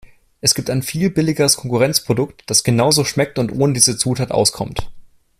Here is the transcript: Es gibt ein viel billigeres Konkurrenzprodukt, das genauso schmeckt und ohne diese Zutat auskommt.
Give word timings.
Es 0.39 0.55
gibt 0.55 0.71
ein 0.71 0.81
viel 0.81 1.11
billigeres 1.11 1.57
Konkurrenzprodukt, 1.57 2.41
das 2.47 2.63
genauso 2.63 3.03
schmeckt 3.05 3.37
und 3.37 3.51
ohne 3.51 3.73
diese 3.73 3.97
Zutat 3.99 4.31
auskommt. 4.31 4.89